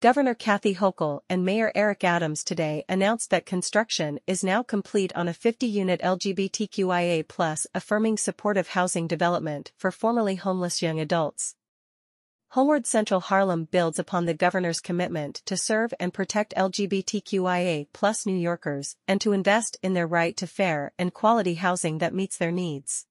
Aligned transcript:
Governor 0.00 0.34
Kathy 0.34 0.76
Hochul 0.76 1.22
and 1.28 1.44
Mayor 1.44 1.72
Eric 1.74 2.04
Adams 2.04 2.44
today 2.44 2.84
announced 2.88 3.30
that 3.30 3.44
construction 3.44 4.20
is 4.28 4.44
now 4.44 4.62
complete 4.62 5.12
on 5.16 5.26
a 5.26 5.32
50-unit 5.32 6.00
LGBTQIA+, 6.02 7.66
affirming 7.74 8.16
supportive 8.16 8.68
housing 8.68 9.08
development 9.08 9.72
for 9.76 9.90
formerly 9.90 10.36
homeless 10.36 10.80
young 10.80 11.00
adults. 11.00 11.56
Homeward 12.50 12.86
Central 12.86 13.18
Harlem 13.18 13.64
builds 13.64 13.98
upon 13.98 14.26
the 14.26 14.34
governor's 14.34 14.78
commitment 14.78 15.42
to 15.46 15.56
serve 15.56 15.92
and 15.98 16.14
protect 16.14 16.54
LGBTQIA 16.56 17.88
New 18.24 18.36
Yorkers 18.36 18.94
and 19.08 19.20
to 19.20 19.32
invest 19.32 19.78
in 19.82 19.94
their 19.94 20.06
right 20.06 20.36
to 20.36 20.46
fair 20.46 20.92
and 20.96 21.12
quality 21.12 21.54
housing 21.54 21.98
that 21.98 22.14
meets 22.14 22.38
their 22.38 22.52
needs. 22.52 23.04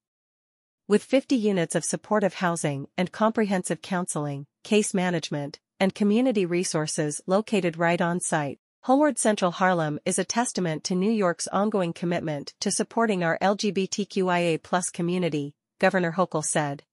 With 0.87 1.03
50 1.03 1.35
units 1.35 1.75
of 1.75 1.83
supportive 1.83 2.35
housing 2.35 2.87
and 2.97 3.11
comprehensive 3.11 3.81
counseling, 3.81 4.45
case 4.63 4.93
management, 4.93 5.59
and 5.79 5.95
community 5.95 6.45
resources 6.45 7.21
located 7.25 7.77
right 7.77 8.01
on 8.01 8.19
site. 8.19 8.59
Homeward 8.81 9.17
Central 9.17 9.51
Harlem 9.51 9.99
is 10.05 10.17
a 10.17 10.23
testament 10.23 10.83
to 10.85 10.95
New 10.95 11.11
York's 11.11 11.47
ongoing 11.47 11.93
commitment 11.93 12.53
to 12.61 12.71
supporting 12.71 13.23
our 13.23 13.37
LGBTQIA 13.39 14.93
community, 14.93 15.53
Governor 15.79 16.13
Hochul 16.13 16.43
said. 16.43 16.83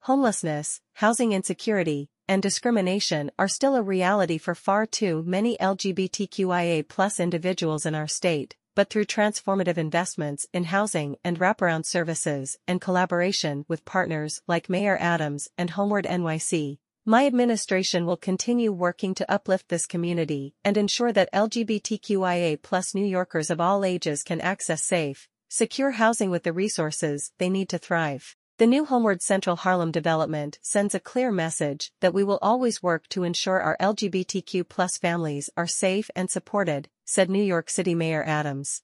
Homelessness, 0.00 0.80
housing 0.94 1.32
insecurity, 1.32 2.08
and 2.26 2.42
discrimination 2.42 3.30
are 3.38 3.46
still 3.46 3.76
a 3.76 3.82
reality 3.82 4.38
for 4.38 4.54
far 4.54 4.86
too 4.86 5.22
many 5.26 5.56
LGBTQIA 5.58 7.20
individuals 7.20 7.84
in 7.84 7.94
our 7.94 8.08
state, 8.08 8.56
but 8.74 8.88
through 8.88 9.04
transformative 9.04 9.76
investments 9.76 10.46
in 10.52 10.64
housing 10.64 11.16
and 11.22 11.38
wraparound 11.38 11.84
services 11.84 12.56
and 12.66 12.80
collaboration 12.80 13.66
with 13.68 13.84
partners 13.84 14.40
like 14.48 14.70
Mayor 14.70 14.96
Adams 14.98 15.48
and 15.58 15.70
Homeward 15.70 16.06
NYC, 16.06 16.78
my 17.04 17.26
administration 17.26 18.06
will 18.06 18.16
continue 18.16 18.70
working 18.70 19.12
to 19.12 19.28
uplift 19.28 19.68
this 19.68 19.86
community 19.86 20.54
and 20.64 20.76
ensure 20.76 21.12
that 21.12 21.32
LGBTQIA 21.32 22.62
plus 22.62 22.94
New 22.94 23.04
Yorkers 23.04 23.50
of 23.50 23.60
all 23.60 23.84
ages 23.84 24.22
can 24.22 24.40
access 24.40 24.84
safe, 24.84 25.28
secure 25.48 25.90
housing 25.90 26.30
with 26.30 26.44
the 26.44 26.52
resources 26.52 27.32
they 27.38 27.50
need 27.50 27.68
to 27.68 27.78
thrive. 27.78 28.36
The 28.58 28.68
new 28.68 28.84
Homeward 28.84 29.20
Central 29.20 29.56
Harlem 29.56 29.90
development 29.90 30.60
sends 30.62 30.94
a 30.94 31.00
clear 31.00 31.32
message 31.32 31.90
that 32.00 32.14
we 32.14 32.22
will 32.22 32.38
always 32.40 32.84
work 32.84 33.08
to 33.08 33.24
ensure 33.24 33.60
our 33.60 33.76
LGBTQ 33.80 34.68
plus 34.68 34.96
families 34.96 35.50
are 35.56 35.66
safe 35.66 36.08
and 36.14 36.30
supported, 36.30 36.88
said 37.04 37.28
New 37.28 37.42
York 37.42 37.68
City 37.68 37.96
Mayor 37.96 38.22
Adams. 38.22 38.82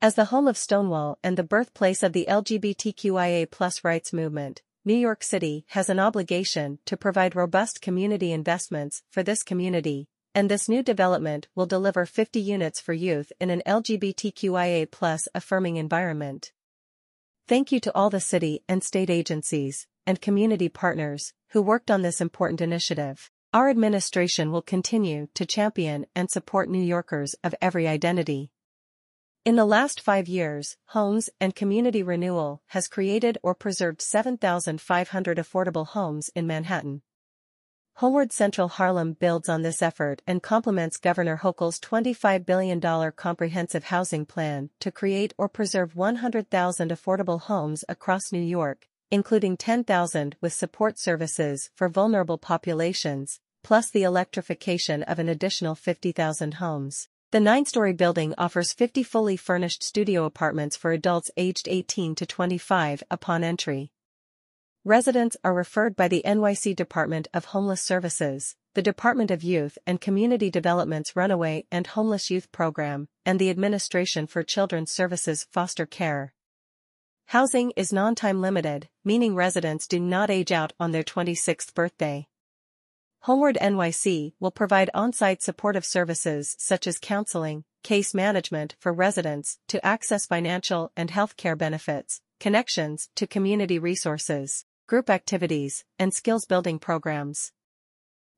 As 0.00 0.14
the 0.14 0.26
home 0.26 0.48
of 0.48 0.56
Stonewall 0.56 1.18
and 1.22 1.36
the 1.36 1.42
birthplace 1.42 2.02
of 2.02 2.14
the 2.14 2.24
LGBTQIA 2.26 3.50
plus 3.50 3.84
rights 3.84 4.14
movement, 4.14 4.62
New 4.88 4.96
York 4.96 5.22
City 5.22 5.66
has 5.68 5.90
an 5.90 6.00
obligation 6.00 6.78
to 6.86 6.96
provide 6.96 7.36
robust 7.36 7.82
community 7.82 8.32
investments 8.32 9.02
for 9.10 9.22
this 9.22 9.42
community, 9.42 10.08
and 10.34 10.50
this 10.50 10.66
new 10.66 10.82
development 10.82 11.46
will 11.54 11.66
deliver 11.66 12.06
50 12.06 12.40
units 12.40 12.80
for 12.80 12.94
youth 12.94 13.30
in 13.38 13.50
an 13.50 13.60
LGBTQIA 13.66 14.90
plus 14.90 15.28
affirming 15.34 15.76
environment. 15.76 16.52
Thank 17.46 17.70
you 17.70 17.80
to 17.80 17.94
all 17.94 18.08
the 18.08 18.18
city 18.18 18.62
and 18.66 18.82
state 18.82 19.10
agencies 19.10 19.86
and 20.06 20.22
community 20.22 20.70
partners 20.70 21.34
who 21.50 21.60
worked 21.60 21.90
on 21.90 22.00
this 22.00 22.22
important 22.22 22.62
initiative. 22.62 23.30
Our 23.52 23.68
administration 23.68 24.50
will 24.50 24.62
continue 24.62 25.28
to 25.34 25.44
champion 25.44 26.06
and 26.14 26.30
support 26.30 26.70
New 26.70 26.82
Yorkers 26.82 27.34
of 27.44 27.54
every 27.60 27.86
identity. 27.86 28.52
In 29.44 29.56
the 29.56 29.64
last 29.64 30.00
five 30.00 30.28
years, 30.28 30.76
Homes 30.86 31.30
and 31.40 31.54
Community 31.54 32.02
Renewal 32.02 32.60
has 32.66 32.88
created 32.88 33.38
or 33.42 33.54
preserved 33.54 34.02
7,500 34.02 35.38
affordable 35.38 35.86
homes 35.86 36.28
in 36.34 36.46
Manhattan. 36.46 37.02
Homeward 37.94 38.32
Central 38.32 38.68
Harlem 38.68 39.14
builds 39.14 39.48
on 39.48 39.62
this 39.62 39.80
effort 39.80 40.22
and 40.26 40.42
complements 40.42 40.98
Governor 40.98 41.38
Hochul's 41.38 41.80
$25 41.80 42.46
billion 42.46 42.80
comprehensive 43.12 43.84
housing 43.84 44.26
plan 44.26 44.70
to 44.80 44.92
create 44.92 45.34
or 45.38 45.48
preserve 45.48 45.96
100,000 45.96 46.90
affordable 46.90 47.40
homes 47.40 47.84
across 47.88 48.32
New 48.32 48.42
York, 48.42 48.86
including 49.10 49.56
10,000 49.56 50.36
with 50.40 50.52
support 50.52 50.98
services 50.98 51.70
for 51.74 51.88
vulnerable 51.88 52.38
populations, 52.38 53.40
plus 53.62 53.90
the 53.90 54.02
electrification 54.02 55.02
of 55.04 55.18
an 55.18 55.28
additional 55.28 55.74
50,000 55.74 56.54
homes. 56.54 57.08
The 57.30 57.40
nine-story 57.40 57.92
building 57.92 58.32
offers 58.38 58.72
50 58.72 59.02
fully 59.02 59.36
furnished 59.36 59.82
studio 59.82 60.24
apartments 60.24 60.78
for 60.78 60.92
adults 60.92 61.30
aged 61.36 61.68
18 61.68 62.14
to 62.14 62.24
25 62.24 63.02
upon 63.10 63.44
entry. 63.44 63.92
Residents 64.82 65.36
are 65.44 65.52
referred 65.52 65.94
by 65.94 66.08
the 66.08 66.22
NYC 66.24 66.74
Department 66.74 67.28
of 67.34 67.44
Homeless 67.44 67.82
Services, 67.82 68.56
the 68.72 68.80
Department 68.80 69.30
of 69.30 69.42
Youth 69.42 69.76
and 69.86 70.00
Community 70.00 70.50
Development's 70.50 71.14
Runaway 71.14 71.66
and 71.70 71.88
Homeless 71.88 72.30
Youth 72.30 72.50
Program, 72.50 73.08
and 73.26 73.38
the 73.38 73.50
Administration 73.50 74.26
for 74.26 74.42
Children's 74.42 74.92
Services 74.92 75.46
Foster 75.52 75.84
Care. 75.84 76.32
Housing 77.26 77.72
is 77.76 77.92
non-time 77.92 78.40
limited, 78.40 78.88
meaning 79.04 79.34
residents 79.34 79.86
do 79.86 80.00
not 80.00 80.30
age 80.30 80.50
out 80.50 80.72
on 80.80 80.92
their 80.92 81.02
26th 81.02 81.74
birthday. 81.74 82.26
Homeward 83.22 83.58
NYC 83.60 84.32
will 84.38 84.52
provide 84.52 84.90
on-site 84.94 85.42
supportive 85.42 85.84
services 85.84 86.54
such 86.58 86.86
as 86.86 86.98
counseling, 86.98 87.64
case 87.82 88.14
management 88.14 88.76
for 88.78 88.92
residents 88.92 89.58
to 89.68 89.84
access 89.84 90.24
financial 90.24 90.92
and 90.96 91.10
healthcare 91.10 91.58
benefits, 91.58 92.20
connections 92.38 93.08
to 93.16 93.26
community 93.26 93.78
resources, 93.78 94.64
group 94.86 95.10
activities, 95.10 95.84
and 95.98 96.14
skills-building 96.14 96.78
programs. 96.78 97.52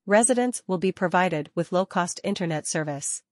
Residents 0.07 0.63
will 0.67 0.79
be 0.79 0.93
provided 0.93 1.51
with 1.55 1.73
low-cost 1.73 2.19
internet 2.25 2.67
service. 2.67 3.23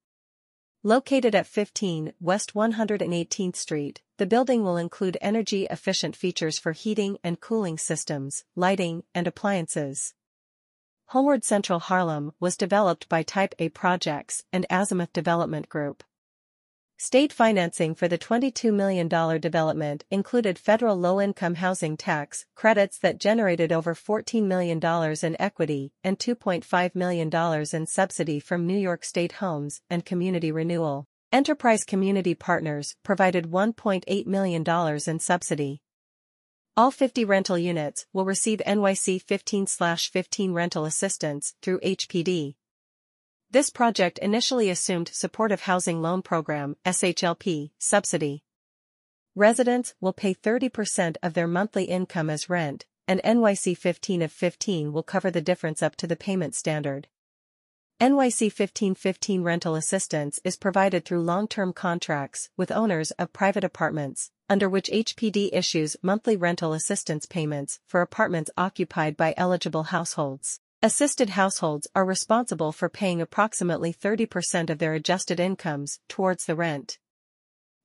Located 0.84 1.34
at 1.34 1.47
15 1.47 2.12
West 2.20 2.54
118th 2.54 3.56
Street, 3.56 4.03
the 4.19 4.26
building 4.26 4.62
will 4.62 4.76
include 4.76 5.19
energy-efficient 5.20 6.14
features 6.14 6.58
for 6.58 6.72
heating 6.72 7.19
and 7.25 7.41
cooling 7.41 7.78
systems, 7.78 8.44
lighting, 8.54 9.03
and 9.14 9.26
appliances. 9.26 10.14
Homeward 11.12 11.42
Central 11.42 11.78
Harlem 11.78 12.32
was 12.38 12.58
developed 12.58 13.08
by 13.08 13.22
Type 13.22 13.54
A 13.58 13.70
Projects 13.70 14.44
and 14.52 14.66
Azimuth 14.69 15.10
Development 15.10 15.66
Group. 15.66 16.04
State 16.98 17.32
financing 17.32 17.94
for 17.94 18.08
the 18.08 18.19
$22 18.19 18.74
million 18.74 19.08
development 19.08 20.04
included 20.10 20.58
federal 20.58 20.96
low-income 20.96 21.54
housing 21.54 21.96
tax 21.96 22.44
credits 22.54 22.98
that 22.98 23.19
generated 23.19 23.72
over 23.72 23.94
$14 23.94 24.42
million 24.42 24.78
in 25.22 25.41
equity 25.41 25.92
and 26.04 26.19
$2.5 26.19 26.94
million 26.94 27.66
in 27.72 27.86
subsidy 27.86 28.38
from 28.38 28.66
New 28.66 28.76
York 28.76 29.02
State 29.02 29.32
Homes 29.32 29.80
and 29.88 30.04
Community 30.04 30.52
Renewal. 30.52 31.06
Enterprise 31.32 31.84
Community 31.84 32.34
Partners 32.34 32.96
provided 33.02 33.46
$1.8 33.46 34.26
million 34.26 34.62
in 35.06 35.19
subsidy. 35.20 35.80
All 36.78 36.92
50 36.92 37.24
rental 37.24 37.58
units 37.58 38.06
will 38.12 38.24
receive 38.24 38.62
NYC 38.64 39.24
15-15 39.24 40.54
rental 40.54 40.84
assistance 40.84 41.54
through 41.60 41.80
HPD. 41.80 42.54
This 43.50 43.68
project 43.68 44.20
initially 44.20 44.70
assumed 44.70 45.10
Supportive 45.12 45.62
Housing 45.62 46.00
Loan 46.00 46.22
Program 46.22 46.76
SHLP 46.86 47.72
subsidy. 47.78 48.44
Residents 49.34 49.94
will 50.00 50.12
pay 50.12 50.32
30% 50.32 51.16
of 51.20 51.34
their 51.34 51.48
monthly 51.48 51.82
income 51.86 52.30
as 52.30 52.48
rent, 52.48 52.86
and 53.08 53.20
NYC 53.24 53.76
15 53.76 54.22
of 54.22 54.30
15 54.30 54.92
will 54.92 55.02
cover 55.02 55.32
the 55.32 55.40
difference 55.40 55.82
up 55.82 55.96
to 55.96 56.06
the 56.06 56.14
payment 56.14 56.54
standard. 56.54 57.08
NYC 58.00 58.42
1515 58.42 59.42
rental 59.42 59.75
assistance 59.75 60.38
is 60.44 60.56
provided 60.56 61.04
through 61.04 61.20
long-term 61.20 61.72
contracts 61.72 62.48
with 62.56 62.70
owners 62.70 63.10
of 63.19 63.32
private 63.32 63.64
apartments, 63.64 64.31
under 64.48 64.69
which 64.69 64.88
HPD 64.88 65.50
issues 65.53 65.97
monthly 66.00 66.37
rental 66.37 66.72
assistance 66.75 67.26
payments 67.26 67.81
for 67.88 68.00
apartments 68.00 68.53
occupied 68.56 69.16
by 69.16 69.34
eligible 69.37 69.82
households. 69.82 70.60
Assisted 70.81 71.31
households 71.31 71.88
are 71.92 72.04
responsible 72.04 72.70
for 72.70 72.88
paying 72.88 73.20
approximately 73.20 73.93
30% 73.93 74.70
of 74.70 74.78
their 74.78 74.94
adjusted 74.94 75.40
incomes 75.40 75.99
towards 76.08 76.46
the 76.46 76.55
rent. 76.55 77.00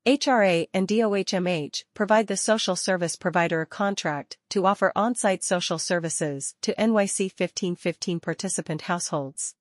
HRA 0.06 0.68
and 0.76 0.88
DOHMH 0.88 1.86
provide 1.96 2.28
the 2.28 2.38
social 2.38 2.76
service 2.76 3.16
provider 3.16 3.62
a 3.62 3.66
contract 3.66 4.38
to 4.52 4.68
offer 4.68 4.92
on-site 4.96 5.44
social 5.44 5.80
services 5.80 6.54
to 6.62 6.76
NYC 6.76 7.32
1515 7.36 8.20
participant 8.20 8.84
households. 8.84 9.56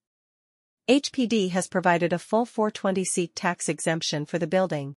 HPD 0.91 1.51
has 1.51 1.69
provided 1.69 2.13
a 2.13 2.19
full 2.19 2.45
420-c 2.45 3.29
tax 3.37 3.69
exemption 3.69 4.27
for 4.27 4.41
the 4.41 4.49
building. 4.49 4.97